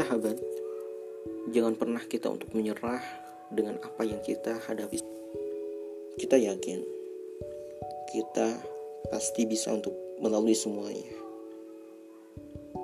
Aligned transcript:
Sahabat, 0.00 0.40
jangan 1.52 1.76
pernah 1.76 2.00
kita 2.00 2.32
untuk 2.32 2.56
menyerah 2.56 3.04
dengan 3.52 3.76
apa 3.84 4.00
yang 4.08 4.16
kita 4.24 4.56
hadapi. 4.64 4.96
Kita 6.16 6.40
yakin 6.40 6.80
kita 8.08 8.48
pasti 9.12 9.44
bisa 9.44 9.76
untuk 9.76 9.92
melalui 10.24 10.56
semuanya. 10.56 11.12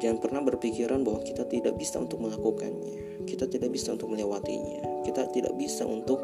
Jangan 0.05 0.21
pernah 0.21 0.45
berpikiran 0.45 1.09
bahwa 1.09 1.25
kita 1.25 1.49
tidak 1.49 1.81
bisa 1.81 2.05
untuk 2.05 2.21
melakukannya. 2.21 3.25
Kita 3.25 3.49
tidak 3.49 3.73
bisa 3.73 3.97
untuk 3.97 4.13
melewatinya. 4.13 5.01
Kita 5.01 5.25
tidak 5.33 5.57
bisa 5.57 5.89
untuk 5.89 6.21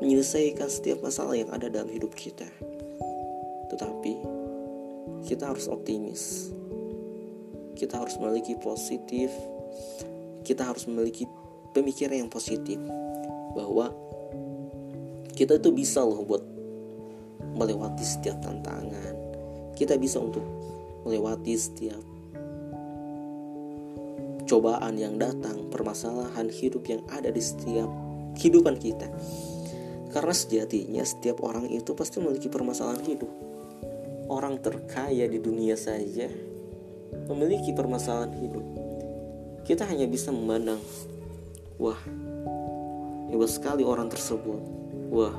menyelesaikan 0.00 0.72
setiap 0.72 1.04
masalah 1.04 1.36
yang 1.36 1.52
ada 1.52 1.68
dalam 1.68 1.92
hidup 1.92 2.16
kita. 2.16 2.48
Tetapi 3.68 4.14
kita 5.28 5.52
harus 5.52 5.68
optimis. 5.68 6.48
Kita 7.76 8.00
harus 8.00 8.16
memiliki 8.16 8.56
positif. 8.56 9.28
Kita 10.42 10.66
harus 10.66 10.88
memiliki 10.88 11.28
pemikiran 11.76 12.26
yang 12.26 12.30
positif 12.32 12.80
bahwa 13.54 13.92
kita 15.34 15.56
itu 15.56 15.70
bisa 15.72 16.04
loh 16.04 16.20
buat 16.26 16.42
melewati 17.56 18.04
setiap 18.04 18.40
tantangan. 18.44 19.14
Kita 19.74 19.96
bisa 19.96 20.20
untuk 20.20 20.44
melewati 21.08 21.54
setiap 21.56 22.02
cobaan 24.50 24.98
yang 24.98 25.14
datang, 25.14 25.70
permasalahan 25.70 26.50
hidup 26.50 26.82
yang 26.90 27.06
ada 27.06 27.30
di 27.30 27.38
setiap 27.38 27.86
kehidupan 28.34 28.82
kita. 28.82 29.06
Karena 30.10 30.34
sejatinya 30.34 31.06
setiap 31.06 31.38
orang 31.46 31.70
itu 31.70 31.94
pasti 31.94 32.18
memiliki 32.18 32.50
permasalahan 32.50 33.06
hidup. 33.06 33.30
Orang 34.26 34.58
terkaya 34.58 35.30
di 35.30 35.38
dunia 35.38 35.78
saja 35.78 36.26
memiliki 37.30 37.70
permasalahan 37.70 38.34
hidup. 38.42 38.89
Kita 39.70 39.86
hanya 39.86 40.10
bisa 40.10 40.34
memandang, 40.34 40.82
wah, 41.78 41.94
hebat 43.30 43.46
sekali 43.46 43.86
orang 43.86 44.10
tersebut. 44.10 44.58
Wah, 45.14 45.30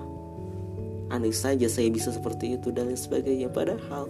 aneh 1.12 1.36
saja 1.36 1.68
saya 1.68 1.92
bisa 1.92 2.16
seperti 2.16 2.56
itu 2.56 2.72
dan 2.72 2.88
lain 2.88 2.96
sebagainya. 2.96 3.52
Padahal 3.52 4.08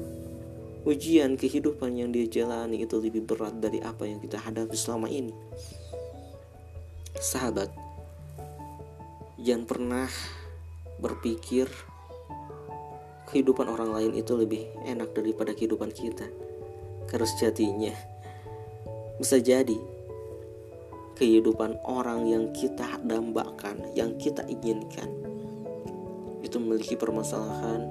ujian 0.85 1.41
kehidupan 1.41 1.97
yang 1.97 2.13
dia 2.13 2.29
jalani 2.29 2.85
itu 2.85 3.01
lebih 3.01 3.25
berat 3.25 3.57
dari 3.57 3.81
apa 3.81 4.05
yang 4.05 4.21
kita 4.21 4.37
hadapi 4.37 4.77
selama 4.77 5.09
ini. 5.09 5.33
Sahabat, 7.17 7.73
jangan 9.41 9.65
pernah 9.65 10.09
berpikir 11.01 11.65
kehidupan 13.25 13.65
orang 13.73 13.89
lain 13.89 14.13
itu 14.21 14.37
lebih 14.37 14.69
enak 14.85 15.17
daripada 15.17 15.57
kehidupan 15.57 15.89
kita. 15.89 16.29
Karena 17.09 17.25
sejatinya 17.25 17.93
bisa 19.17 19.41
jadi 19.41 20.00
kehidupan 21.21 21.77
orang 21.85 22.25
yang 22.25 22.49
kita 22.49 22.97
dambakan, 23.05 23.77
yang 23.93 24.17
kita 24.17 24.41
inginkan 24.49 25.05
itu 26.41 26.57
memiliki 26.57 26.97
permasalahan, 26.97 27.85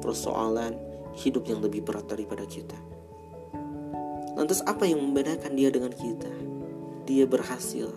persoalan, 0.00 0.72
hidup 1.12 1.44
yang 1.44 1.60
lebih 1.60 1.84
berat 1.84 2.08
daripada 2.08 2.48
kita. 2.48 2.74
Lantas 4.32 4.64
apa 4.64 4.88
yang 4.88 5.04
membedakan 5.04 5.52
dia 5.52 5.68
dengan 5.68 5.92
kita? 5.92 6.32
Dia 7.04 7.28
berhasil 7.28 7.92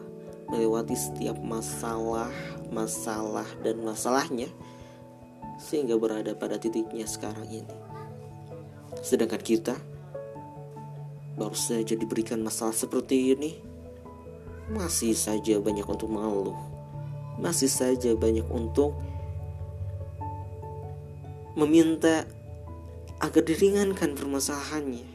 melewati 0.51 0.93
setiap 0.93 1.39
masalah, 1.39 2.29
masalah 2.67 3.47
dan 3.63 3.79
masalahnya 3.79 4.51
sehingga 5.55 5.95
berada 5.95 6.35
pada 6.35 6.59
titiknya 6.59 7.07
sekarang 7.07 7.47
ini. 7.47 7.75
Sedangkan 8.99 9.39
kita 9.39 9.79
baru 11.39 11.55
saja 11.55 11.95
diberikan 11.95 12.43
masalah 12.43 12.75
seperti 12.75 13.31
ini, 13.31 13.74
masih 14.71 15.13
saja 15.13 15.61
banyak 15.61 15.85
untuk 15.85 16.09
mengeluh, 16.09 16.57
masih 17.37 17.69
saja 17.69 18.17
banyak 18.17 18.45
untuk 18.49 18.97
meminta 21.53 22.25
agar 23.21 23.43
diringankan 23.45 24.17
permasalahannya. 24.17 25.07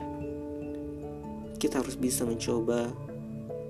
Kita 1.60 1.84
harus 1.84 1.98
bisa 2.00 2.24
mencoba 2.24 2.88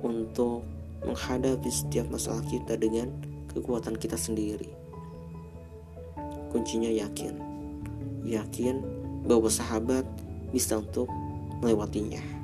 untuk 0.05 0.63
menghadapi 1.03 1.71
setiap 1.73 2.07
masalah 2.13 2.45
kita 2.47 2.79
dengan 2.79 3.11
kekuatan 3.51 3.99
kita 3.99 4.15
sendiri. 4.15 4.71
Kuncinya 6.55 6.91
yakin, 6.91 7.35
yakin 8.23 8.77
bahwa 9.27 9.51
sahabat 9.51 10.07
bisa 10.55 10.79
untuk 10.79 11.11
melewatinya. 11.59 12.40